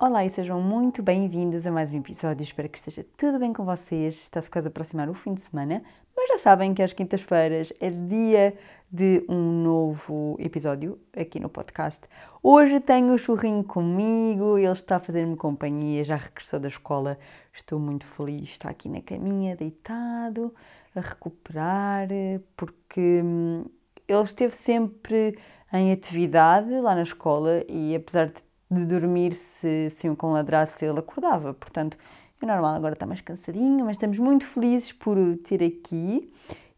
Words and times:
Olá 0.00 0.24
e 0.24 0.30
sejam 0.30 0.62
muito 0.62 1.02
bem-vindos 1.02 1.66
a 1.66 1.72
mais 1.72 1.90
um 1.90 1.96
episódio. 1.96 2.44
Espero 2.44 2.68
que 2.68 2.78
esteja 2.78 3.04
tudo 3.16 3.40
bem 3.40 3.52
com 3.52 3.64
vocês. 3.64 4.14
Está-se 4.14 4.48
quase 4.48 4.68
a 4.68 4.70
aproximar 4.70 5.10
o 5.10 5.14
fim 5.14 5.34
de 5.34 5.40
semana, 5.40 5.82
mas 6.16 6.28
já 6.28 6.38
sabem 6.38 6.72
que 6.72 6.80
às 6.80 6.92
quintas-feiras 6.92 7.72
é 7.80 7.90
dia 7.90 8.56
de 8.88 9.24
um 9.28 9.60
novo 9.60 10.36
episódio 10.38 11.00
aqui 11.16 11.40
no 11.40 11.48
podcast. 11.48 12.02
Hoje 12.40 12.78
tenho 12.78 13.12
o 13.12 13.18
churrinho 13.18 13.64
comigo, 13.64 14.56
ele 14.56 14.70
está 14.70 14.96
a 14.96 15.00
fazer-me 15.00 15.34
companhia, 15.34 16.04
já 16.04 16.14
regressou 16.14 16.60
da 16.60 16.68
escola. 16.68 17.18
Estou 17.52 17.80
muito 17.80 18.06
feliz, 18.06 18.50
está 18.50 18.70
aqui 18.70 18.88
na 18.88 19.02
caminha, 19.02 19.56
deitado, 19.56 20.54
a 20.94 21.00
recuperar, 21.00 22.06
porque 22.56 23.20
hum, 23.24 23.64
ele 24.06 24.22
esteve 24.22 24.54
sempre 24.54 25.36
em 25.72 25.90
atividade 25.90 26.70
lá 26.80 26.94
na 26.94 27.02
escola 27.02 27.64
e 27.68 27.96
apesar 27.96 28.26
de, 28.26 28.47
de 28.70 28.84
dormir, 28.84 29.34
se, 29.34 29.88
se 29.90 30.08
um 30.08 30.14
cão 30.14 30.32
ladrasse, 30.32 30.84
ele 30.84 30.98
acordava. 30.98 31.54
Portanto, 31.54 31.96
é 32.40 32.46
normal, 32.46 32.74
agora 32.74 32.94
está 32.94 33.06
mais 33.06 33.20
cansadinho, 33.20 33.84
mas 33.84 33.96
estamos 33.96 34.18
muito 34.18 34.46
felizes 34.46 34.92
por 34.92 35.18
o 35.18 35.36
ter 35.36 35.62
aqui 35.62 36.32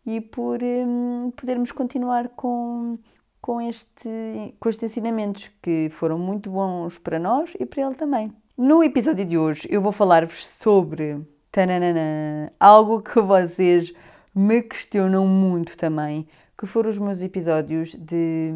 e 0.07 0.21
por 0.21 0.63
hum, 0.63 1.31
podermos 1.37 1.71
continuar 1.73 2.29
com, 2.31 2.99
com, 3.41 3.61
este, 3.61 4.55
com 4.59 4.69
estes 4.69 4.91
ensinamentos 4.91 5.51
que 5.63 5.89
foram 5.91 6.19
muito 6.19 6.51
bons 6.51 6.99
para 6.99 7.19
nós 7.19 7.53
e 7.59 7.67
para 7.67 7.87
ele 7.87 7.95
também. 7.95 8.33
No 8.57 8.83
episódio 8.83 9.25
de 9.25 9.37
hoje 9.37 9.69
eu 9.71 9.83
vou 9.83 9.93
falar-vos 9.93 10.47
sobre 10.47 11.21
tananana, 11.51 12.53
algo 12.59 13.03
que 13.03 13.21
vocês 13.21 13.93
me 14.35 14.63
questionam 14.63 15.27
muito 15.27 15.77
também, 15.77 16.27
que 16.57 16.67
foram 16.67 16.91
os 16.91 16.99
meus 16.99 17.23
episódios 17.23 17.91
de, 17.95 18.53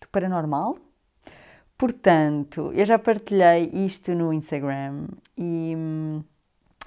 de 0.00 0.08
paranormal. 0.12 0.78
Portanto, 1.78 2.72
eu 2.74 2.84
já 2.84 2.98
partilhei 2.98 3.70
isto 3.72 4.12
no 4.12 4.32
Instagram 4.32 5.06
e 5.36 5.74
hum, 5.76 6.24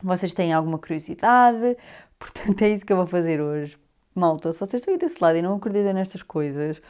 vocês 0.03 0.33
têm 0.33 0.52
alguma 0.52 0.78
curiosidade, 0.78 1.78
portanto 2.20 2.61
é 2.61 2.70
isso 2.70 2.86
que 2.86 2.92
eu 2.92 2.98
vou 2.98 3.08
fazer 3.08 3.39
hoje. 3.42 3.78
Malta, 4.14 4.52
se 4.52 4.59
vocês 4.59 4.81
estão 4.81 4.94
aí 4.94 5.00
desse 5.00 5.23
lado 5.23 5.38
e 5.38 5.42
não 5.42 5.56
acreditam 5.56 5.94
nestas 5.94 6.22
coisas, 6.22 6.81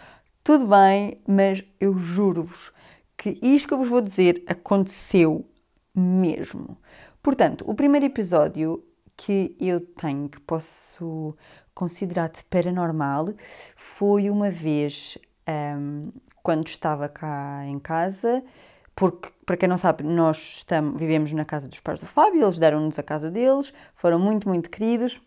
tudo 0.44 0.66
bem, 0.66 1.22
mas 1.28 1.64
eu 1.80 1.96
juro-vos 2.00 2.72
que 3.16 3.38
isto 3.40 3.68
que 3.68 3.74
eu 3.76 3.78
vos 3.78 3.90
vou 3.90 4.02
dizer 4.02 4.44
aconteceu 4.48 5.46
mesmo. 5.94 6.76
Portanto, 7.22 7.64
o 7.68 7.76
primeiro 7.76 8.08
episódio 8.08 8.84
que 9.16 9.56
eu 9.60 9.80
tenho 9.80 10.28
que 10.28 10.40
posso 10.40 11.38
considerar 11.76 12.30
de 12.30 12.44
paranormal 12.46 13.28
foi 13.76 14.32
uma 14.32 14.50
vez 14.50 15.20
um, 15.78 16.12
quando 16.44 16.68
estava 16.68 17.08
cá 17.08 17.66
em 17.66 17.80
casa, 17.80 18.44
porque, 18.96 19.30
para 19.46 19.58
quem 19.58 19.70
não 19.70 19.78
sabe, 19.78 20.04
nós 20.04 20.58
estamos, 20.58 21.00
vivemos 21.00 21.32
na 21.32 21.46
casa 21.46 21.68
dos 21.68 21.80
pais 21.80 22.00
do 22.00 22.06
Fábio, 22.06 22.44
eles 22.44 22.60
deram-nos 22.60 23.00
a 23.00 23.04
casa 23.04 23.32
deles, 23.32 23.74
foram 23.96 24.20
muito, 24.20 24.48
muito 24.48 24.70
queridos, 24.70 25.22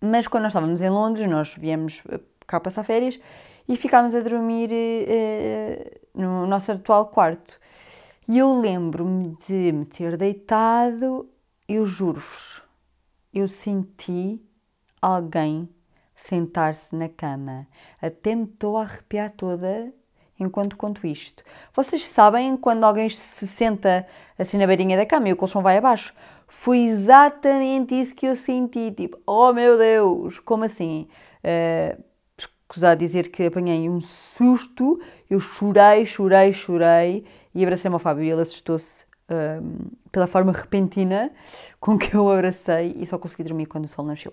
mas 0.00 0.26
quando 0.26 0.44
nós 0.44 0.52
estávamos 0.52 0.80
em 0.80 0.90
Londres, 0.90 1.28
nós 1.28 1.54
viemos 1.54 2.02
eh, 2.08 2.20
cá 2.46 2.58
passar 2.58 2.84
férias 2.84 3.18
e 3.68 3.76
ficámos 3.76 4.14
a 4.14 4.20
dormir 4.20 4.70
eh, 4.72 6.00
no 6.14 6.46
nosso 6.46 6.72
atual 6.72 7.06
quarto. 7.06 7.58
E 8.28 8.38
eu 8.38 8.58
lembro-me 8.60 9.36
de 9.46 9.72
me 9.72 9.84
ter 9.84 10.16
deitado, 10.16 11.28
eu 11.68 11.86
juro-vos, 11.86 12.62
eu 13.32 13.46
senti 13.46 14.40
alguém 15.00 15.68
sentar-se 16.14 16.94
na 16.94 17.08
cama. 17.08 17.66
Até 18.00 18.34
me 18.34 18.44
estou 18.44 18.76
a 18.76 18.82
arrepiar 18.82 19.32
toda 19.36 19.92
enquanto 20.38 20.76
conto 20.76 21.06
isto. 21.06 21.42
Vocês 21.74 22.08
sabem 22.08 22.56
quando 22.56 22.84
alguém 22.84 23.08
se 23.08 23.46
senta 23.46 24.06
assim 24.38 24.58
na 24.58 24.66
beirinha 24.66 24.96
da 24.96 25.06
cama 25.06 25.28
e 25.28 25.32
o 25.32 25.36
colchão 25.36 25.62
vai 25.62 25.78
abaixo? 25.78 26.12
Foi 26.48 26.78
exatamente 26.80 27.98
isso 27.98 28.14
que 28.14 28.26
eu 28.26 28.36
senti. 28.36 28.90
Tipo, 28.90 29.18
oh 29.26 29.52
meu 29.52 29.78
Deus, 29.78 30.38
como 30.40 30.64
assim? 30.64 31.08
Uh, 31.42 32.02
escusar 32.72 32.96
dizer 32.96 33.30
que 33.30 33.44
apanhei 33.44 33.88
um 33.88 34.00
susto, 34.00 35.00
eu 35.28 35.38
chorei, 35.38 36.06
chorei, 36.06 36.52
chorei 36.52 37.24
e 37.54 37.62
abracei-me 37.62 37.94
ao 37.94 37.98
Fábio 37.98 38.24
e 38.24 38.30
ele 38.30 38.40
assustou-se 38.40 39.04
um, 39.30 39.90
pela 40.10 40.26
forma 40.26 40.52
repentina 40.52 41.30
com 41.78 41.98
que 41.98 42.14
eu 42.14 42.30
abracei 42.30 42.94
e 42.96 43.06
só 43.06 43.18
consegui 43.18 43.44
dormir 43.44 43.66
quando 43.66 43.84
o 43.84 43.88
sol 43.88 44.04
nasceu. 44.04 44.32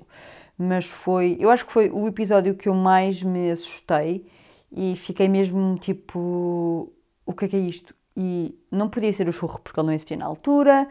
Mas 0.57 0.85
foi, 0.85 1.37
eu 1.39 1.49
acho 1.49 1.65
que 1.65 1.71
foi 1.71 1.89
o 1.89 2.07
episódio 2.07 2.55
que 2.55 2.69
eu 2.69 2.73
mais 2.73 3.21
me 3.23 3.51
assustei 3.51 4.25
e 4.71 4.95
fiquei 4.95 5.27
mesmo 5.27 5.77
tipo: 5.79 6.91
o 7.25 7.33
que 7.33 7.45
é 7.45 7.47
que 7.47 7.55
é 7.55 7.59
isto? 7.59 7.95
E 8.15 8.57
não 8.71 8.89
podia 8.89 9.13
ser 9.13 9.27
o 9.29 9.33
churro 9.33 9.59
porque 9.59 9.79
ele 9.79 9.87
não 9.87 9.93
existia 9.93 10.17
na 10.17 10.25
altura, 10.25 10.87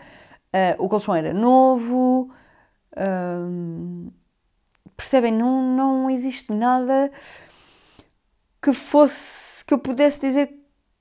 uh, 0.52 0.82
o 0.82 0.88
colchão 0.88 1.14
era 1.14 1.32
novo. 1.32 2.30
Um, 2.96 4.10
percebem? 4.96 5.32
Não, 5.32 5.62
não 5.62 6.10
existe 6.10 6.52
nada 6.52 7.10
que 8.62 8.72
fosse, 8.72 9.64
que 9.64 9.72
eu 9.74 9.78
pudesse 9.78 10.20
dizer 10.20 10.48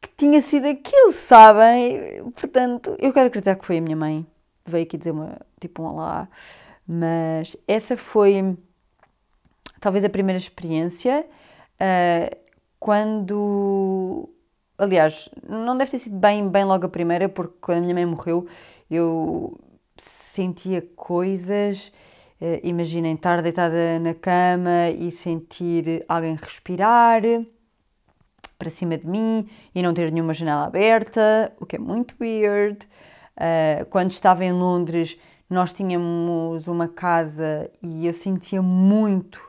que 0.02 0.10
tinha 0.16 0.42
sido 0.42 0.68
aquilo, 0.68 1.12
sabem? 1.12 2.24
Portanto, 2.36 2.96
eu 3.00 3.12
quero 3.12 3.28
acreditar 3.28 3.56
que 3.56 3.66
foi 3.66 3.78
a 3.78 3.82
minha 3.82 3.96
mãe. 3.96 4.26
Veio 4.66 4.84
aqui 4.86 4.98
dizer 4.98 5.12
uma, 5.12 5.40
tipo 5.60 5.82
um 5.82 5.88
olá. 5.88 6.30
Mas 6.88 7.58
essa 7.68 7.98
foi 7.98 8.56
talvez 9.80 10.06
a 10.06 10.10
primeira 10.10 10.38
experiência. 10.38 11.26
Uh, 11.76 12.47
quando. 12.80 14.30
Aliás, 14.78 15.30
não 15.48 15.76
deve 15.78 15.92
ter 15.92 15.98
sido 15.98 16.18
bem, 16.18 16.48
bem 16.48 16.64
logo 16.64 16.86
a 16.86 16.90
primeira, 16.90 17.28
porque 17.28 17.56
quando 17.60 17.80
a 17.80 17.82
minha 17.82 17.96
mãe 17.96 18.06
morreu 18.06 18.48
eu 18.90 19.60
sentia 19.98 20.82
coisas 20.96 21.92
Uh, 22.40 22.62
imaginem 22.62 23.16
estar 23.16 23.42
deitada 23.42 23.98
na 24.00 24.14
cama 24.14 24.90
e 24.96 25.10
sentir 25.10 26.06
alguém 26.08 26.36
respirar 26.36 27.24
para 28.60 28.70
cima 28.70 28.96
de 28.96 29.08
mim 29.08 29.50
e 29.74 29.82
não 29.82 29.92
ter 29.92 30.12
nenhuma 30.12 30.36
janela 30.36 30.66
aberta, 30.66 31.52
o 31.60 31.66
que 31.66 31.78
é 31.78 31.80
muito 31.80 32.16
weird. 32.22 32.88
Uh, 33.36 33.86
quando 33.90 34.12
estava 34.12 34.46
em 34.46 34.52
Londres, 34.52 35.18
nós 35.50 35.74
tínhamos 35.74 36.68
uma 36.68 36.88
casa 36.88 37.72
e 37.82 38.06
eu 38.06 38.14
sentia 38.14 38.62
muito, 38.62 39.42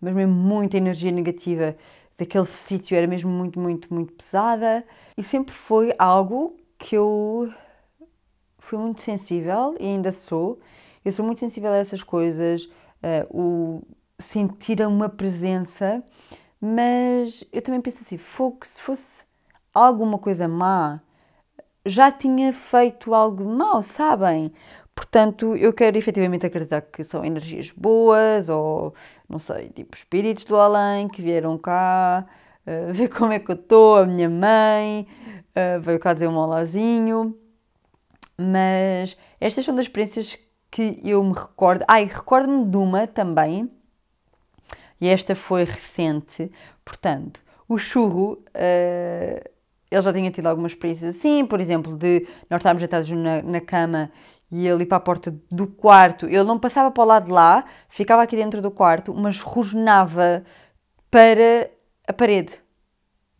mesmo 0.00 0.26
muita 0.26 0.78
energia 0.78 1.12
negativa 1.12 1.76
daquele 2.20 2.46
sítio, 2.46 2.96
era 2.96 3.06
mesmo 3.06 3.30
muito, 3.30 3.58
muito, 3.58 3.92
muito 3.92 4.12
pesada. 4.12 4.84
E 5.16 5.22
sempre 5.24 5.52
foi 5.52 5.92
algo 5.98 6.56
que 6.78 6.96
eu 6.96 7.52
fui 8.58 8.78
muito 8.78 9.00
sensível 9.00 9.74
e 9.80 9.86
ainda 9.86 10.12
sou 10.12 10.60
eu 11.04 11.12
sou 11.12 11.24
muito 11.24 11.40
sensível 11.40 11.72
a 11.72 11.76
essas 11.76 12.02
coisas, 12.02 12.64
uh, 12.64 13.26
o 13.30 13.82
sentir 14.18 14.82
uma 14.82 15.08
presença, 15.08 16.04
mas 16.60 17.42
eu 17.52 17.62
também 17.62 17.80
penso 17.80 18.02
assim: 18.02 18.18
se 18.18 18.80
fosse 18.82 19.24
alguma 19.72 20.18
coisa 20.18 20.46
má, 20.46 21.00
já 21.86 22.12
tinha 22.12 22.52
feito 22.52 23.14
algo 23.14 23.44
mau, 23.44 23.82
sabem? 23.82 24.52
Portanto, 24.94 25.56
eu 25.56 25.72
quero 25.72 25.96
efetivamente 25.96 26.44
acreditar 26.44 26.82
que 26.82 27.02
são 27.02 27.24
energias 27.24 27.70
boas 27.70 28.50
ou, 28.50 28.94
não 29.30 29.38
sei, 29.38 29.68
tipo 29.68 29.96
espíritos 29.96 30.44
do 30.44 30.56
além 30.56 31.08
que 31.08 31.22
vieram 31.22 31.56
cá 31.56 32.26
uh, 32.66 32.92
ver 32.92 33.08
como 33.08 33.32
é 33.32 33.38
que 33.38 33.50
eu 33.50 33.54
estou, 33.54 33.96
a 33.96 34.04
minha 34.04 34.28
mãe 34.28 35.06
uh, 35.56 35.80
veio 35.80 36.00
cá 36.00 36.12
dizer 36.12 36.26
um 36.26 36.36
olazinho. 36.36 37.38
Mas 38.36 39.16
estas 39.40 39.64
são 39.64 39.74
das 39.74 39.86
experiências 39.86 40.36
que 40.70 41.00
eu 41.04 41.22
me 41.22 41.32
recordo. 41.32 41.84
Ai, 41.86 42.04
recordo-me 42.06 42.64
de 42.64 42.76
uma 42.76 43.06
também, 43.06 43.70
e 45.00 45.08
esta 45.08 45.34
foi 45.34 45.64
recente, 45.64 46.50
portanto, 46.84 47.40
o 47.68 47.78
churro. 47.78 48.42
Uh, 48.48 49.48
ele 49.90 50.02
já 50.02 50.12
tinha 50.12 50.30
tido 50.30 50.46
algumas 50.46 50.72
experiências 50.72 51.16
assim, 51.16 51.44
por 51.44 51.60
exemplo, 51.60 51.96
de 51.96 52.26
nós 52.48 52.58
estarmos 52.58 52.80
deitados 52.80 53.10
na, 53.10 53.42
na 53.42 53.60
cama 53.60 54.10
e 54.50 54.66
ele 54.66 54.82
ir 54.82 54.86
para 54.86 54.96
a 54.96 55.00
porta 55.00 55.34
do 55.50 55.66
quarto. 55.66 56.26
Ele 56.26 56.44
não 56.44 56.58
passava 56.58 56.90
para 56.90 57.02
o 57.02 57.06
lado 57.06 57.26
de 57.26 57.32
lá, 57.32 57.64
ficava 57.88 58.22
aqui 58.22 58.36
dentro 58.36 58.60
do 58.60 58.70
quarto, 58.70 59.14
mas 59.14 59.40
rosnava 59.40 60.44
para 61.10 61.70
a 62.06 62.12
parede. 62.12 62.58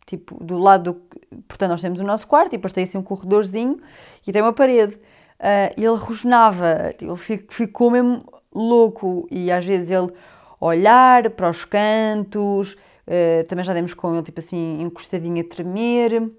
Tipo, 0.05 0.43
do 0.43 0.57
lado 0.57 0.93
do... 0.93 1.01
Portanto, 1.47 1.71
nós 1.71 1.81
temos 1.81 1.99
o 1.99 2.03
nosso 2.03 2.27
quarto 2.27 2.53
e 2.53 2.57
depois 2.57 2.73
tem 2.73 2.83
assim 2.83 2.97
um 2.97 3.03
corredorzinho 3.03 3.79
e 4.25 4.31
tem 4.31 4.41
uma 4.41 4.53
parede 4.53 4.97
uh, 5.41 5.73
ele 5.75 5.97
rosnava, 5.97 6.93
ele 6.99 7.45
ficou 7.49 7.89
mesmo 7.89 8.23
louco 8.53 9.27
e 9.31 9.51
às 9.51 9.65
vezes 9.65 9.89
ele 9.89 10.11
olhar 10.59 11.31
para 11.31 11.49
os 11.49 11.65
cantos, 11.65 12.73
uh, 12.73 13.47
também 13.47 13.65
já 13.65 13.73
demos 13.73 13.93
com 13.93 14.13
ele 14.13 14.23
tipo 14.23 14.39
assim 14.39 14.81
encostadinho 14.81 15.41
a 15.41 15.43
tremer. 15.43 16.31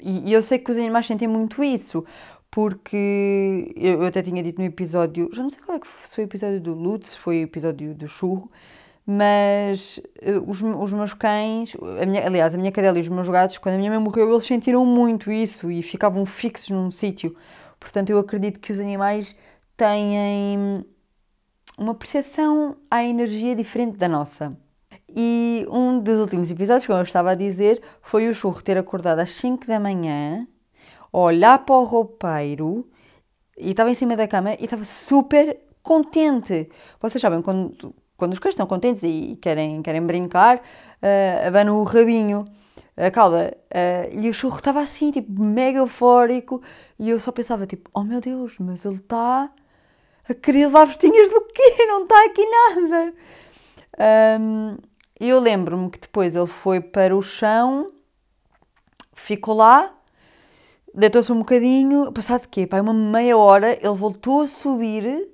E, 0.00 0.30
e 0.30 0.32
eu 0.32 0.42
sei 0.42 0.58
que 0.58 0.70
os 0.70 0.78
animais 0.78 1.06
sentem 1.06 1.28
muito 1.28 1.62
isso, 1.62 2.04
porque 2.52 3.72
eu, 3.74 4.04
até 4.04 4.20
tinha 4.22 4.42
dito 4.42 4.60
no 4.60 4.66
episódio, 4.66 5.30
já 5.32 5.42
não 5.42 5.48
sei 5.48 5.62
qual 5.62 5.78
é 5.78 5.80
que 5.80 5.86
foi 5.86 6.24
o 6.24 6.26
episódio 6.26 6.60
do 6.60 6.74
Lutz, 6.74 7.16
foi 7.16 7.40
o 7.40 7.44
episódio 7.44 7.94
do 7.94 8.06
churro, 8.06 8.52
mas 9.06 9.98
uh, 10.22 10.44
os, 10.46 10.60
os 10.60 10.92
meus 10.92 11.14
cães, 11.14 11.74
a 11.98 12.04
minha, 12.04 12.26
aliás, 12.26 12.54
a 12.54 12.58
minha 12.58 12.70
cadela 12.70 12.98
e 12.98 13.00
os 13.00 13.08
meus 13.08 13.26
gatos, 13.30 13.56
quando 13.56 13.76
a 13.76 13.78
minha 13.78 13.90
mãe 13.90 13.98
morreu, 13.98 14.30
eles 14.30 14.44
sentiram 14.44 14.84
muito 14.84 15.32
isso 15.32 15.70
e 15.70 15.82
ficavam 15.82 16.26
fixos 16.26 16.68
num 16.68 16.90
sítio. 16.90 17.34
Portanto, 17.80 18.10
eu 18.10 18.18
acredito 18.18 18.60
que 18.60 18.70
os 18.70 18.78
animais 18.78 19.34
têm 19.74 20.84
uma 21.78 21.94
percepção 21.94 22.76
à 22.90 23.02
energia 23.02 23.56
diferente 23.56 23.96
da 23.96 24.08
nossa. 24.08 24.54
E 25.08 25.66
um 25.70 25.98
dos 25.98 26.18
últimos 26.20 26.50
episódios, 26.50 26.86
como 26.86 26.98
eu 26.98 27.02
estava 27.02 27.30
a 27.30 27.34
dizer, 27.34 27.82
foi 28.02 28.28
o 28.28 28.34
churro 28.34 28.62
ter 28.62 28.76
acordado 28.76 29.20
às 29.20 29.30
5 29.30 29.66
da 29.66 29.80
manhã, 29.80 30.46
olhar 31.12 31.58
para 31.64 31.74
o 31.74 31.84
roupeiro 31.84 32.88
e 33.58 33.70
estava 33.70 33.90
em 33.90 33.94
cima 33.94 34.16
da 34.16 34.26
cama 34.26 34.54
e 34.54 34.64
estava 34.64 34.84
super 34.84 35.58
contente. 35.82 36.70
Vocês 37.00 37.20
sabem, 37.20 37.42
quando, 37.42 37.94
quando 38.16 38.32
os 38.32 38.38
cães 38.38 38.54
estão 38.54 38.66
contentes 38.66 39.02
e 39.02 39.38
querem, 39.40 39.82
querem 39.82 40.02
brincar, 40.02 40.56
uh, 40.56 41.46
abanam 41.46 41.78
o 41.78 41.84
rabinho, 41.84 42.46
a 42.96 43.10
cauda, 43.10 43.56
uh, 43.70 44.18
e 44.18 44.28
o 44.28 44.34
churro 44.34 44.56
estava 44.56 44.80
assim, 44.80 45.10
tipo, 45.10 45.42
mega 45.42 45.78
eufórico, 45.78 46.62
e 46.98 47.10
eu 47.10 47.20
só 47.20 47.30
pensava, 47.32 47.66
tipo, 47.66 47.90
oh 47.92 48.02
meu 48.02 48.20
Deus, 48.20 48.58
mas 48.58 48.84
ele 48.84 48.96
está 48.96 49.50
a 50.28 50.34
querer 50.34 50.66
levar 50.66 50.86
vestinhas 50.86 51.28
do 51.28 51.40
quê? 51.52 51.84
Não 51.86 52.04
está 52.04 52.24
aqui 52.24 52.46
nada. 52.46 53.14
Um, 54.40 54.78
eu 55.20 55.38
lembro-me 55.38 55.90
que 55.90 56.00
depois 56.00 56.34
ele 56.34 56.46
foi 56.46 56.80
para 56.80 57.16
o 57.16 57.22
chão, 57.22 57.92
ficou 59.14 59.54
lá, 59.54 59.92
deitou-se 60.94 61.32
um 61.32 61.38
bocadinho, 61.38 62.12
passado 62.12 62.48
quê? 62.48 62.66
Pai, 62.66 62.80
uma 62.80 62.92
meia 62.94 63.36
hora, 63.36 63.72
ele 63.72 63.94
voltou 63.94 64.42
a 64.42 64.46
subir 64.46 65.28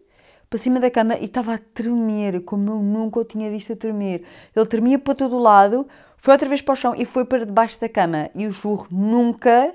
para 0.49 0.59
cima 0.59 0.81
da 0.81 0.91
cama 0.91 1.17
e 1.19 1.25
estava 1.25 1.55
a 1.55 1.59
tremer, 1.59 2.43
como 2.43 2.71
eu 2.71 2.77
nunca 2.77 3.21
o 3.21 3.25
tinha 3.25 3.51
visto 3.51 3.73
a 3.73 3.77
tremer. 3.77 4.25
Ele 4.55 4.67
tremia 4.67 4.99
para 4.99 5.15
todo 5.15 5.39
lado, 5.39 5.87
foi 6.17 6.33
outra 6.33 6.49
vez 6.49 6.63
para 6.63 6.73
o 6.73 6.77
chão 6.77 6.95
e 6.97 7.05
foi 7.05 7.25
para 7.25 7.45
debaixo 7.45 7.81
da 7.81 7.89
cama. 7.89 8.31
E 8.35 8.47
o 8.47 8.53
churro 8.53 8.87
nunca 8.91 9.75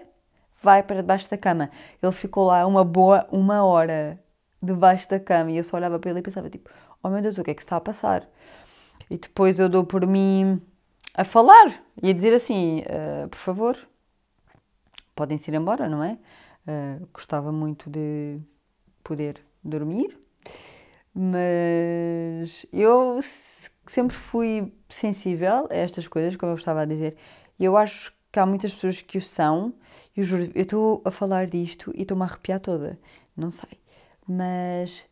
vai 0.62 0.82
para 0.82 0.98
debaixo 0.98 1.30
da 1.30 1.38
cama. 1.38 1.70
Ele 2.02 2.12
ficou 2.12 2.46
lá 2.46 2.66
uma 2.66 2.84
boa 2.84 3.28
uma 3.32 3.64
hora 3.64 4.20
debaixo 4.62 5.10
da 5.10 5.20
cama 5.20 5.52
e 5.52 5.58
eu 5.58 5.64
só 5.64 5.78
olhava 5.78 6.00
para 6.00 6.10
ele 6.10 6.20
e 6.20 6.24
pensava 6.24 6.50
tipo, 6.50 6.70
oh 7.04 7.10
meu 7.10 7.22
Deus, 7.22 7.38
o 7.38 7.44
que 7.44 7.52
é 7.52 7.54
que 7.54 7.62
está 7.62 7.76
a 7.76 7.82
passar? 7.82 8.28
E 9.10 9.18
depois 9.18 9.60
eu 9.60 9.70
dou 9.70 9.84
por 9.84 10.08
mim 10.08 10.62
a 11.14 11.24
falar 11.24 11.84
e 12.02 12.10
a 12.10 12.14
dizer 12.14 12.34
assim, 12.34 12.80
uh, 12.80 13.28
por 13.28 13.38
favor, 13.38 13.78
podem-se 15.16 15.50
ir 15.50 15.56
embora, 15.56 15.88
não 15.90 16.04
é? 16.04 16.18
Uh, 16.68 17.08
gostava 17.14 17.52
muito 17.52 17.90
de 17.90 18.40
poder 19.04 19.42
dormir, 19.64 20.18
mas 21.14 22.66
eu 22.72 23.20
sempre 23.88 24.16
fui 24.16 24.74
sensível 24.90 25.68
a 25.70 25.76
estas 25.76 26.08
coisas, 26.08 26.36
como 26.36 26.52
eu 26.52 26.58
estava 26.58 26.82
a 26.82 26.86
dizer, 26.86 27.16
e 27.60 27.66
eu 27.66 27.78
acho 27.78 28.14
que 28.32 28.40
há 28.40 28.46
muitas 28.46 28.74
pessoas 28.74 29.02
que 29.02 29.18
o 29.18 29.22
são, 29.22 29.74
e 30.16 30.22
eu 30.22 30.26
juro, 30.26 30.52
eu 30.56 30.62
estou 30.64 31.02
a 31.06 31.12
falar 31.12 31.48
disto 31.48 31.92
e 31.96 32.02
estou-me 32.02 32.24
a 32.24 32.26
arrepiar 32.26 32.60
toda, 32.60 33.00
não 33.36 33.52
sei, 33.52 33.78
mas 34.28 35.06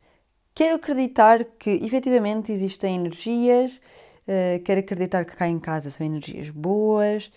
quero 0.56 0.75
acreditar 0.75 1.44
que 1.44 1.69
efetivamente 1.69 2.51
existem 2.51 2.95
energias, 2.95 3.74
uh, 3.74 4.63
quero 4.63 4.80
acreditar 4.80 5.25
que 5.25 5.36
cá 5.36 5.48
em 5.48 5.59
casa 5.59 5.92
são 5.92 6.06
energias 6.06 6.50
boas, 6.50 7.31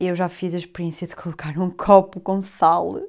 eu 0.00 0.14
já 0.14 0.28
fiz 0.28 0.54
a 0.54 0.58
experiência 0.58 1.06
de 1.06 1.16
colocar 1.16 1.58
um 1.58 1.70
copo 1.70 2.20
com 2.20 2.40
sal 2.40 3.00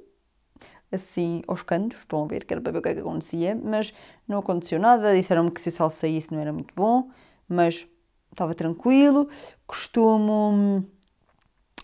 assim 0.91 1.43
aos 1.47 1.61
cantos, 1.61 1.99
estão 1.99 2.23
a 2.23 2.27
ver, 2.27 2.45
que 2.45 2.53
era 2.53 2.61
para 2.61 2.71
ver 2.71 2.79
o 2.79 2.81
que 2.81 2.89
é 2.89 2.93
que 2.95 2.99
acontecia, 2.99 3.55
mas 3.55 3.93
não 4.27 4.39
aconteceu 4.39 4.79
nada, 4.79 5.15
disseram-me 5.15 5.51
que 5.51 5.61
se 5.61 5.69
o 5.69 5.71
sal 5.71 5.89
saísse 5.89 6.33
não 6.33 6.39
era 6.39 6.51
muito 6.51 6.73
bom, 6.75 7.09
mas 7.47 7.87
estava 8.31 8.53
tranquilo. 8.53 9.29
Costumo 9.67 10.85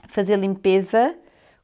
fazer 0.07 0.37
limpeza 0.37 1.15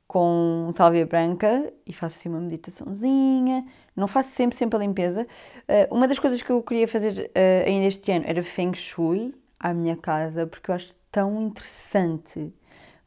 com 0.08 0.70
sálvia 0.74 1.06
branca 1.06 1.72
e 1.88 1.94
faço 1.94 2.18
assim 2.18 2.30
uma 2.30 2.40
meditaçãozinha. 2.40 3.66
Não 3.96 4.08
faço 4.08 4.32
sempre, 4.32 4.58
sempre 4.58 4.78
a 4.78 4.80
limpeza. 4.80 5.26
Uh, 5.64 5.96
uma 5.96 6.08
das 6.08 6.20
coisas 6.20 6.42
que 6.42 6.52
eu 6.52 6.62
queria 6.62 6.88
fazer 6.88 7.30
uh, 7.30 7.68
ainda 7.68 7.86
este 7.86 8.12
ano 8.12 8.26
era 8.28 8.44
Feng 8.44 8.76
Shui 8.76 9.34
à 9.60 9.74
minha 9.74 9.96
casa, 9.96 10.46
porque 10.46 10.70
eu 10.70 10.76
acho 10.76 10.94
tão 11.12 11.42
interessante 11.42 12.54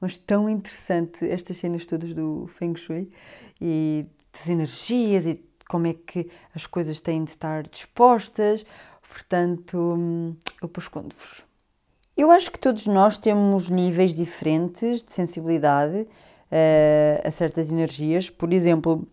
mas 0.04 0.18
tão 0.18 0.50
interessante 0.50 1.26
estas 1.30 1.56
cenas 1.56 1.86
todas 1.86 2.12
do 2.12 2.46
Feng 2.58 2.76
Shui 2.76 3.10
e 3.58 4.04
das 4.34 4.46
energias 4.50 5.24
e 5.24 5.42
como 5.66 5.86
é 5.86 5.94
que 5.94 6.28
as 6.54 6.66
coisas 6.66 7.00
têm 7.00 7.24
de 7.24 7.30
estar 7.30 7.62
dispostas. 7.62 8.66
Portanto, 9.08 10.36
eu 10.60 10.68
depois 10.68 10.88
conto-vos. 10.88 11.42
Eu 12.14 12.30
acho 12.30 12.52
que 12.52 12.58
todos 12.58 12.86
nós 12.86 13.16
temos 13.16 13.70
níveis 13.70 14.14
diferentes 14.14 15.02
de 15.02 15.10
sensibilidade 15.10 16.02
uh, 16.02 17.26
a 17.26 17.30
certas 17.30 17.72
energias. 17.72 18.28
Por 18.28 18.52
exemplo, 18.52 19.08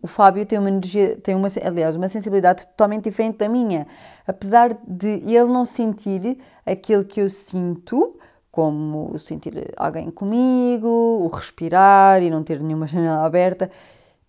o 0.00 0.06
Fábio 0.06 0.46
tem 0.46 0.58
uma 0.58 0.70
energia, 0.70 1.20
tem 1.20 1.34
uma, 1.34 1.48
aliás, 1.62 1.96
uma 1.96 2.08
sensibilidade 2.08 2.66
totalmente 2.66 3.04
diferente 3.04 3.36
da 3.36 3.48
minha. 3.48 3.86
Apesar 4.26 4.72
de 4.88 5.18
ele 5.22 5.52
não 5.52 5.66
sentir 5.66 6.38
aquilo 6.64 7.04
que 7.04 7.20
eu 7.20 7.28
sinto, 7.28 8.18
como 8.50 9.16
sentir 9.18 9.72
alguém 9.76 10.10
comigo, 10.10 10.88
o 10.88 11.28
respirar 11.28 12.22
e 12.22 12.30
não 12.30 12.42
ter 12.42 12.60
nenhuma 12.60 12.86
janela 12.86 13.24
aberta, 13.24 13.70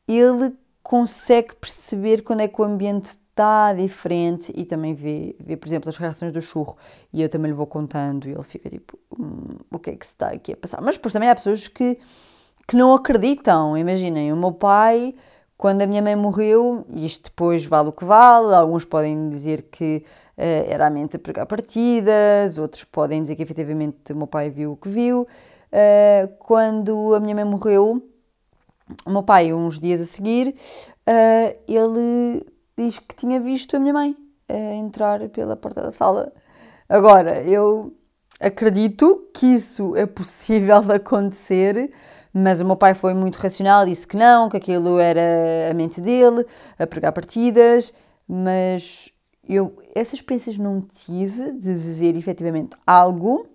ele 0.08 0.54
consegue 0.84 1.56
perceber 1.56 2.22
quando 2.22 2.42
é 2.42 2.48
que 2.48 2.62
o 2.62 2.64
ambiente 2.64 3.06
está 3.06 3.74
diferente 3.74 4.52
e 4.56 4.66
também 4.66 4.94
vê, 4.94 5.36
vê, 5.40 5.56
por 5.56 5.68
exemplo, 5.68 5.90
as 5.90 5.98
reações 5.98 6.32
do 6.32 6.42
churro 6.42 6.78
e 7.14 7.22
eu 7.22 7.30
também 7.30 7.50
lhe 7.52 7.58
vou 7.58 7.66
contando 7.66 8.28
e 8.28 8.32
ele 8.32 8.44
fica 8.44 8.70
tipo, 8.70 9.00
hum, 9.18 9.58
o 9.72 9.80
que 9.80 9.92
é 9.92 9.96
que 9.96 10.06
se 10.06 10.14
está 10.14 10.28
aqui 10.30 10.54
a 10.54 10.58
passar? 10.58 10.82
Mas 10.82 10.96
depois 10.96 11.14
também 11.14 11.30
há 11.30 11.36
pessoas 11.36 11.68
que, 11.68 11.98
que 12.68 12.76
não 12.76 12.94
acreditam, 12.94 13.78
imaginem, 13.78 14.34
o 14.34 14.38
meu 14.38 14.52
pai, 14.52 15.16
quando 15.58 15.82
a 15.82 15.88
minha 15.88 16.02
mãe 16.02 16.16
morreu, 16.16 16.86
e 16.90 17.06
isto 17.06 17.26
depois 17.26 17.66
vale 17.66 17.90
o 17.90 17.92
que 17.92 18.04
vale, 18.04 18.54
alguns 18.54 18.84
podem 18.84 19.30
dizer 19.30 19.64
que 19.64 20.04
era 20.70 20.88
a 20.88 20.90
mente 20.90 21.16
a 21.16 21.20
pregar 21.20 21.46
partidas, 21.46 22.58
outros 22.58 22.84
podem 22.84 23.22
dizer 23.22 23.36
que 23.36 23.44
efetivamente 23.44 24.12
o 24.12 24.16
meu 24.16 24.28
pai 24.28 24.50
viu 24.50 24.72
o 24.72 24.78
que 24.78 24.90
viu. 24.90 25.22
Uh, 25.22 26.28
quando 26.40 27.14
a 27.14 27.20
minha 27.20 27.36
mãe 27.36 27.46
morreu, 27.46 28.02
o 29.06 29.10
meu 29.10 29.24
pai, 29.24 29.54
uns 29.54 29.80
dias 29.80 30.02
a 30.02 30.06
seguir, 30.06 30.50
uh, 30.50 31.58
ele 31.68 32.46
diz 32.78 33.00
que 33.00 33.16
tinha 33.16 33.40
visto 33.40 33.76
a 33.76 33.80
minha 33.80 33.94
mãe 33.94 34.16
entrar 34.78 35.30
pela 35.30 35.56
porta 35.56 35.82
da 35.82 35.92
sala. 35.92 36.34
Agora, 36.90 37.42
eu 37.44 37.94
acredito 38.38 39.30
que 39.34 39.46
isso 39.46 39.96
é 39.96 40.06
possível 40.06 40.82
de 40.84 40.96
acontecer, 40.96 41.94
mas 42.34 42.60
o 42.60 42.66
meu 42.66 42.76
pai 42.76 42.94
foi 42.94 43.14
muito 43.14 43.38
racional, 43.38 43.86
disse 43.86 44.06
que 44.06 44.18
não, 44.18 44.50
que 44.50 44.58
aquilo 44.58 45.00
era 45.00 45.72
a 45.72 45.74
mente 45.74 46.02
dele, 46.02 46.46
a 46.78 46.86
pregar 46.86 47.14
partidas, 47.14 47.94
mas 48.28 49.10
eu 49.56 49.76
essas 49.94 50.16
experiências 50.16 50.58
não 50.58 50.82
tive 50.82 51.54
de 51.54 51.74
ver 51.74 52.16
efetivamente 52.16 52.78
algo. 52.86 53.48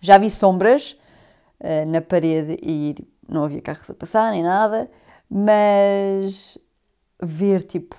Já 0.00 0.18
vi 0.18 0.30
sombras 0.30 0.98
uh, 1.60 1.86
na 1.86 2.00
parede 2.00 2.56
e 2.62 2.94
não 3.28 3.44
havia 3.44 3.60
carros 3.60 3.90
a 3.90 3.94
passar 3.94 4.30
nem 4.30 4.42
nada, 4.42 4.90
mas 5.28 6.58
ver 7.20 7.62
tipo. 7.62 7.96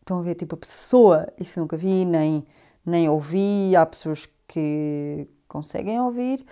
Estão 0.00 0.20
a 0.20 0.22
ver 0.22 0.34
tipo 0.34 0.54
a 0.54 0.58
pessoa, 0.58 1.28
isso 1.38 1.60
nunca 1.60 1.76
vi, 1.76 2.04
nem, 2.04 2.44
nem 2.84 3.08
ouvi. 3.08 3.76
Há 3.76 3.86
pessoas 3.86 4.28
que 4.48 5.28
conseguem 5.46 6.00
ouvir, 6.00 6.44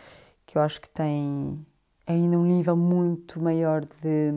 que 0.47 0.57
eu 0.59 0.63
acho 0.63 0.81
que 0.81 0.91
têm 0.91 1.67
ainda 2.07 2.39
um 2.39 2.45
nível 2.45 2.77
muito 2.77 3.41
maior 3.41 3.85
de, 3.85 4.33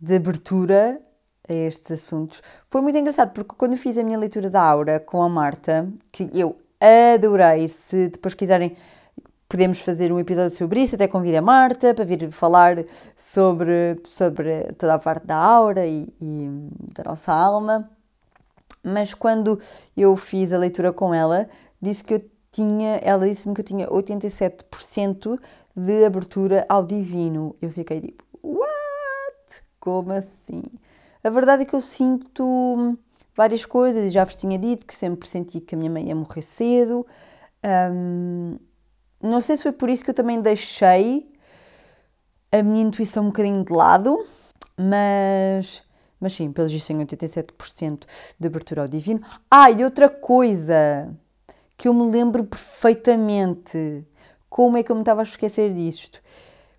de 0.00 0.16
abertura 0.16 1.00
a 1.48 1.52
estes 1.52 1.90
assuntos. 1.92 2.42
Foi 2.68 2.80
muito 2.80 2.98
engraçado 2.98 3.32
porque 3.32 3.54
quando 3.56 3.76
fiz 3.76 3.96
a 3.98 4.04
minha 4.04 4.18
leitura 4.18 4.50
da 4.50 4.62
aura 4.62 5.00
com 5.00 5.22
a 5.22 5.28
Marta, 5.28 5.88
que 6.12 6.28
eu 6.34 6.56
adorei, 6.80 7.68
se 7.68 8.08
depois 8.08 8.34
quiserem 8.34 8.76
podemos 9.48 9.80
fazer 9.80 10.12
um 10.12 10.18
episódio 10.18 10.50
sobre 10.50 10.82
isso, 10.82 10.94
até 10.94 11.08
convido 11.08 11.38
a 11.38 11.42
Marta 11.42 11.94
para 11.94 12.04
vir 12.04 12.30
falar 12.30 12.84
sobre, 13.16 13.98
sobre 14.04 14.64
toda 14.74 14.94
a 14.94 14.98
parte 14.98 15.26
da 15.26 15.36
aura 15.36 15.86
e, 15.86 16.12
e 16.20 16.68
da 16.92 17.04
nossa 17.04 17.32
alma. 17.32 17.90
Mas 18.84 19.14
quando 19.14 19.58
eu 19.96 20.14
fiz 20.16 20.52
a 20.52 20.58
leitura 20.58 20.92
com 20.92 21.14
ela, 21.14 21.48
disse 21.80 22.04
que 22.04 22.14
eu 22.14 22.24
tinha, 22.52 22.96
ela 22.96 23.26
disse-me 23.26 23.54
que 23.54 23.62
eu 23.62 23.64
tinha 23.64 23.86
87% 23.88 25.38
de 25.74 26.04
abertura 26.04 26.66
ao 26.68 26.84
divino. 26.84 27.56
Eu 27.60 27.70
fiquei 27.70 28.00
tipo, 28.00 28.24
what? 28.42 29.62
Como 29.80 30.12
assim? 30.12 30.62
A 31.28 31.30
verdade 31.30 31.60
é 31.60 31.64
que 31.66 31.74
eu 31.74 31.80
sinto 31.82 32.96
várias 33.36 33.66
coisas 33.66 34.08
e 34.08 34.08
já 34.08 34.24
vos 34.24 34.34
tinha 34.34 34.58
dito 34.58 34.86
que 34.86 34.94
sempre 34.94 35.28
senti 35.28 35.60
que 35.60 35.74
a 35.74 35.78
minha 35.78 35.90
mãe 35.90 36.08
ia 36.08 36.14
morrer 36.16 36.40
cedo. 36.40 37.06
Um, 37.92 38.56
não 39.22 39.38
sei 39.42 39.58
se 39.58 39.62
foi 39.62 39.72
por 39.72 39.90
isso 39.90 40.02
que 40.02 40.08
eu 40.08 40.14
também 40.14 40.40
deixei 40.40 41.30
a 42.50 42.62
minha 42.62 42.80
intuição 42.80 43.24
um 43.24 43.26
bocadinho 43.26 43.62
de 43.62 43.70
lado, 43.74 44.24
mas, 44.74 45.84
Mas 46.18 46.32
sim, 46.32 46.50
pelos 46.50 46.72
vistos 46.72 46.88
tem 46.88 46.96
87% 47.04 48.06
de 48.40 48.46
abertura 48.46 48.80
ao 48.80 48.88
divino. 48.88 49.20
Ah, 49.50 49.70
e 49.70 49.84
outra 49.84 50.08
coisa 50.08 51.14
que 51.76 51.88
eu 51.88 51.92
me 51.92 52.10
lembro 52.10 52.42
perfeitamente. 52.44 54.02
Como 54.48 54.78
é 54.78 54.82
que 54.82 54.90
eu 54.90 54.96
me 54.96 55.02
estava 55.02 55.20
a 55.20 55.24
esquecer 55.24 55.74
disto? 55.74 56.22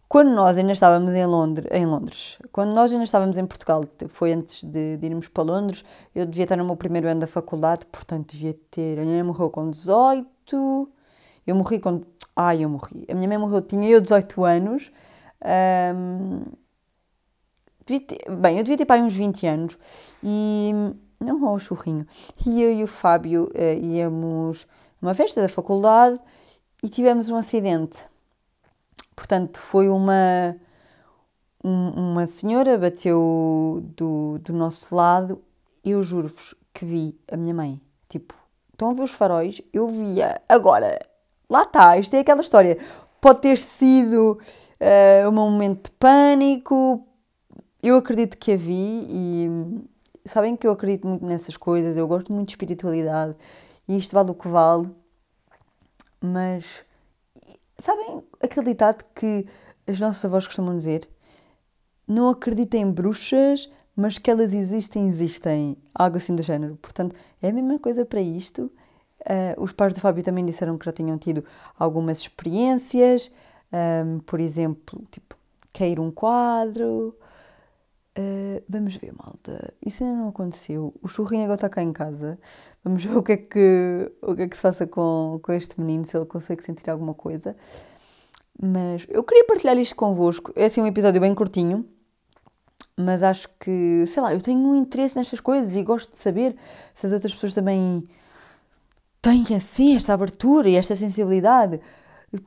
Quando 0.10 0.32
nós 0.32 0.58
ainda 0.58 0.72
estávamos 0.72 1.13
em 1.13 1.24
Londres, 1.24 1.68
em 1.72 1.86
Londres, 1.86 2.39
quando 2.51 2.72
nós 2.74 2.92
ainda 2.92 3.04
estávamos 3.04 3.38
em 3.38 3.46
Portugal, 3.46 3.84
foi 4.08 4.34
antes 4.34 4.63
de, 4.63 4.98
de, 4.98 5.06
irmos 5.06 5.28
para 5.28 5.44
Londres, 5.44 5.86
eu 6.16 6.25
devia 6.25 6.46
estar 6.46 6.56
no 6.56 6.66
meu 6.66 6.75
primeiro 6.75 7.08
ano 7.08 7.20
da 7.20 7.28
faculdade, 7.28 7.86
portanto 7.86 8.32
devia 8.32 8.56
ter. 8.72 8.98
A 8.98 9.04
minha 9.04 9.18
mãe 9.18 9.24
morreu 9.24 9.51
com 9.51 9.70
18, 9.70 10.89
eu 11.46 11.56
morri 11.56 11.80
com. 11.80 12.01
Ai, 12.36 12.63
eu 12.63 12.70
morri. 12.70 13.06
A 13.08 13.13
minha 13.13 13.28
mãe 13.28 13.38
morreu, 13.38 13.62
tinha 13.62 13.88
eu 13.88 14.01
18 14.01 14.44
anos. 14.44 14.92
Um, 15.96 16.42
ter, 17.86 18.01
bem, 18.42 18.58
eu 18.58 18.63
devia 18.63 18.78
ter 18.78 18.86
pai 18.86 19.04
uns 19.04 19.13
20 19.13 19.46
anos 19.46 19.78
e. 20.24 20.72
Não, 21.20 21.54
oh, 21.54 21.60
churrinho. 21.60 22.08
E 22.48 22.63
eu 22.63 22.74
e 22.74 22.84
o 22.84 22.88
Fábio 22.88 23.44
uh, 23.44 23.86
íamos 23.86 24.66
a 25.00 25.06
uma 25.06 25.13
festa 25.13 25.39
da 25.39 25.48
faculdade 25.48 26.20
e 26.82 26.89
tivemos 26.89 27.30
um 27.30 27.36
acidente 27.36 28.08
Portanto, 29.20 29.60
foi 29.60 29.90
uma, 29.90 30.56
um, 31.62 31.90
uma 31.90 32.26
senhora 32.26 32.78
bateu 32.78 33.84
do, 33.98 34.40
do 34.40 34.54
nosso 34.54 34.96
lado. 34.96 35.44
Eu 35.84 36.02
juro-vos 36.02 36.56
que 36.74 36.86
vi 36.86 37.20
a 37.30 37.36
minha 37.36 37.54
mãe. 37.54 37.82
Tipo, 38.08 38.34
estão 38.72 38.92
a 38.92 38.94
ver 38.94 39.04
os 39.04 39.12
faróis? 39.12 39.62
Eu 39.74 39.90
via. 39.90 40.42
Agora, 40.48 40.98
lá 41.50 41.64
está, 41.64 41.98
isto 41.98 42.14
é 42.14 42.20
aquela 42.20 42.40
história. 42.40 42.78
Pode 43.20 43.42
ter 43.42 43.58
sido 43.58 44.40
uh, 44.80 45.28
um 45.28 45.34
momento 45.34 45.92
de 45.92 45.98
pânico. 45.98 47.06
Eu 47.84 47.98
acredito 47.98 48.38
que 48.38 48.54
a 48.54 48.58
vi 48.58 49.06
e 49.10 49.50
sabem 50.24 50.56
que 50.56 50.66
eu 50.66 50.72
acredito 50.72 51.06
muito 51.06 51.26
nessas 51.26 51.58
coisas. 51.58 51.98
Eu 51.98 52.08
gosto 52.08 52.32
muito 52.32 52.48
de 52.48 52.54
espiritualidade 52.54 53.36
e 53.86 53.98
isto 53.98 54.14
vale 54.14 54.32
o 54.32 54.34
que 54.34 54.48
vale. 54.48 54.90
Mas 56.22 56.88
Sabem 57.80 58.22
aquele 58.42 58.68
ditado 58.68 59.04
que 59.16 59.46
as 59.88 60.00
nossas 60.00 60.24
avós 60.26 60.46
costumam 60.46 60.78
dizer? 60.78 61.10
Não 62.06 62.30
acreditem 62.30 62.82
em 62.82 62.92
bruxas, 62.92 63.70
mas 63.96 64.18
que 64.18 64.30
elas 64.30 64.54
existem, 64.54 65.08
existem. 65.08 65.78
Algo 65.96 66.18
assim 66.18 66.36
do 66.36 66.42
género. 66.42 66.78
Portanto, 66.82 67.16
é 67.42 67.50
a 67.50 67.54
mesma 67.54 67.80
coisa 67.80 68.06
para 68.06 68.22
isto. 68.22 68.72
Uh, 69.22 69.62
os 69.62 69.72
pais 69.72 69.94
do 69.94 70.02
Fábio 70.02 70.24
também 70.24 70.46
disseram 70.46 70.78
que 70.78 70.86
já 70.86 70.92
tinham 70.92 71.18
tido 71.18 71.44
algumas 71.78 72.20
experiências, 72.20 73.32
um, 74.06 74.20
por 74.20 74.40
exemplo, 74.40 75.02
tipo, 75.12 75.38
cair 75.74 76.00
um 76.00 76.12
quadro. 76.12 77.16
Uh, 78.20 78.62
vamos 78.68 78.98
ver, 78.98 79.14
malta. 79.14 79.74
Isso 79.86 80.04
ainda 80.04 80.18
não 80.18 80.28
aconteceu. 80.28 80.94
O 81.02 81.08
churrinho 81.08 81.44
agora 81.44 81.56
está 81.56 81.70
cá 81.70 81.82
em 81.82 81.94
casa. 81.94 82.38
Vamos 82.84 83.06
ver 83.06 83.16
o 83.16 83.24
que 83.24 83.32
é 83.32 83.38
que, 83.38 84.12
o 84.22 84.36
que, 84.36 84.42
é 84.42 84.48
que 84.48 84.58
se 84.58 84.62
faça 84.62 84.86
com, 84.86 85.40
com 85.42 85.54
este 85.54 85.80
menino, 85.80 86.06
se 86.06 86.18
ele 86.18 86.26
consegue 86.26 86.62
sentir 86.62 86.90
alguma 86.90 87.14
coisa. 87.14 87.56
Mas 88.62 89.06
eu 89.08 89.24
queria 89.24 89.46
partilhar 89.46 89.78
isto 89.78 89.96
convosco. 89.96 90.52
É 90.54 90.66
assim 90.66 90.82
um 90.82 90.88
episódio 90.88 91.22
bem 91.22 91.34
curtinho, 91.34 91.86
mas 92.98 93.24
acho 93.24 93.48
que, 93.58 94.04
sei 94.06 94.22
lá, 94.22 94.34
eu 94.34 94.42
tenho 94.42 94.60
um 94.60 94.76
interesse 94.76 95.16
nestas 95.16 95.40
coisas 95.40 95.74
e 95.78 95.82
gosto 95.82 96.12
de 96.12 96.18
saber 96.18 96.58
se 96.94 97.06
as 97.06 97.14
outras 97.14 97.34
pessoas 97.34 97.54
também 97.54 98.06
têm 99.22 99.46
assim 99.56 99.96
esta 99.96 100.14
abertura 100.14 100.68
e 100.68 100.76
esta 100.76 100.94
sensibilidade. 100.94 101.80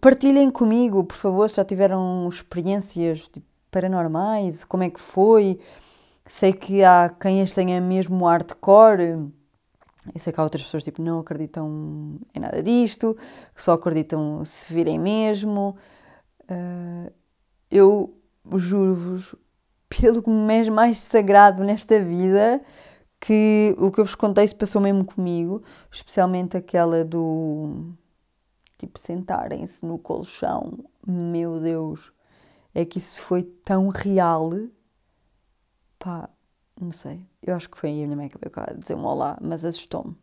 Partilhem 0.02 0.50
comigo, 0.50 1.02
por 1.02 1.17
favor, 1.17 1.49
se 1.49 1.57
já 1.57 1.64
tiveram 1.64 2.29
experiências 2.29 3.29
tipo, 3.29 3.47
paranormais, 3.73 4.64
como 4.64 4.85
é 4.85 4.91
que 4.91 5.00
foi. 5.00 5.59
Sei 6.25 6.52
que 6.52 6.85
há 6.85 7.09
quem 7.21 7.43
as 7.43 7.52
tenha 7.52 7.81
mesmo 7.81 8.25
hardcore 8.26 9.33
eu 10.12 10.19
sei 10.19 10.33
que 10.33 10.41
há 10.41 10.43
outras 10.43 10.64
pessoas 10.64 10.83
tipo, 10.83 11.00
não 11.00 11.21
acreditam 11.21 12.19
em 12.35 12.41
nada 12.41 12.62
disto, 12.62 13.17
que 13.55 13.62
só 13.62 13.73
acreditam 13.73 14.45
se 14.45 14.75
virem 14.75 14.99
mesmo. 14.99 15.76
Uh, 16.43 17.12
eu 17.71 18.14
juro-vos, 18.57 19.35
pelo 19.88 20.23
que 20.23 20.31
me 20.31 20.67
é 20.67 20.71
mais 20.71 20.99
sagrado 20.99 21.62
nesta 21.62 22.02
vida, 22.02 22.61
que 23.21 23.75
o 23.79 23.93
que 23.93 24.00
eu 24.00 24.05
vos 24.05 24.17
contei 24.17 24.47
se 24.47 24.55
passou 24.55 24.81
mesmo 24.81 25.05
comigo, 25.05 25.62
especialmente 25.91 26.57
aquela 26.57 27.05
do 27.05 27.93
tipo 28.76 28.99
sentarem-se 28.99 29.87
no 29.87 29.99
colchão. 29.99 30.81
Meu 31.07 31.61
Deus, 31.61 32.12
é 32.75 32.85
que 32.85 32.99
isso 32.99 33.21
foi 33.21 33.43
tão 33.43 33.88
real. 33.88 34.50
Pá, 35.99 36.29
não 36.81 36.91
sei. 36.91 37.21
Eu 37.43 37.55
acho 37.55 37.69
que 37.69 37.79
foi 37.79 37.91
a 37.91 37.93
minha 37.93 38.17
mãe 38.17 38.29
que 38.29 38.38
veio 38.38 38.50
cá 38.50 38.73
dizer 38.76 38.95
um 38.95 39.05
olá, 39.05 39.37
mas 39.41 39.64
assustou-me. 39.64 40.17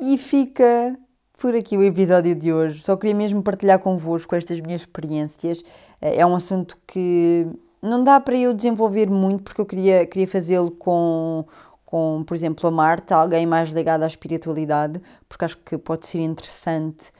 E 0.00 0.16
fica 0.18 0.98
por 1.38 1.54
aqui 1.54 1.76
o 1.76 1.82
episódio 1.82 2.34
de 2.34 2.52
hoje. 2.52 2.82
Só 2.82 2.96
queria 2.96 3.14
mesmo 3.14 3.42
partilhar 3.42 3.78
convosco 3.78 4.34
estas 4.34 4.60
minhas 4.60 4.82
experiências. 4.82 5.62
É 6.00 6.24
um 6.24 6.34
assunto 6.34 6.78
que 6.86 7.46
não 7.82 8.02
dá 8.02 8.20
para 8.20 8.36
eu 8.36 8.54
desenvolver 8.54 9.10
muito, 9.10 9.44
porque 9.44 9.60
eu 9.60 9.66
queria, 9.66 10.06
queria 10.06 10.26
fazê-lo 10.26 10.70
com, 10.70 11.44
com, 11.84 12.24
por 12.26 12.34
exemplo, 12.34 12.66
a 12.66 12.70
Marta, 12.70 13.16
alguém 13.16 13.46
mais 13.46 13.70
ligado 13.70 14.02
à 14.02 14.06
espiritualidade, 14.06 15.00
porque 15.28 15.44
acho 15.44 15.58
que 15.58 15.78
pode 15.78 16.06
ser 16.06 16.20
interessante 16.20 17.12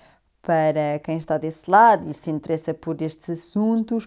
para 0.42 0.98
quem 1.02 1.18
está 1.18 1.36
desse 1.38 1.70
lado 1.70 2.08
e 2.08 2.14
se 2.14 2.30
interessa 2.30 2.72
por 2.72 3.00
estes 3.02 3.28
assuntos. 3.30 4.06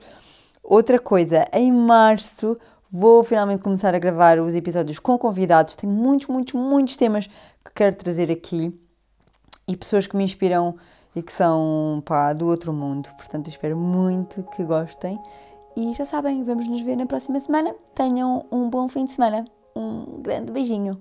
Outra 0.69 0.99
coisa, 0.99 1.47
em 1.51 1.71
março 1.71 2.57
Vou 2.91 3.23
finalmente 3.23 3.61
começar 3.61 3.93
a 3.93 3.99
gravar 3.99 4.39
os 4.39 4.55
episódios 4.55 4.97
com 4.97 5.15
convidados. 5.15 5.75
Tenho 5.75 5.93
muitos, 5.93 6.27
muitos, 6.27 6.55
muitos 6.55 6.97
temas 6.97 7.27
que 7.27 7.71
quero 7.75 7.95
trazer 7.95 8.31
aqui 8.31 8.75
e 9.67 9.77
pessoas 9.77 10.07
que 10.07 10.17
me 10.17 10.23
inspiram 10.23 10.75
e 11.15 11.21
que 11.21 11.31
são 11.31 12.01
pá, 12.03 12.33
do 12.33 12.47
outro 12.47 12.73
mundo. 12.73 13.07
Portanto, 13.15 13.47
espero 13.47 13.77
muito 13.77 14.41
que 14.55 14.63
gostem. 14.63 15.19
E 15.77 15.93
já 15.93 16.03
sabem, 16.03 16.43
vamos 16.43 16.67
nos 16.67 16.81
ver 16.81 16.95
na 16.95 17.05
próxima 17.05 17.39
semana. 17.39 17.75
Tenham 17.93 18.43
um 18.51 18.71
bom 18.71 18.87
fim 18.87 19.05
de 19.05 19.11
semana. 19.11 19.45
Um 19.75 20.23
grande 20.23 20.51
beijinho. 20.51 20.99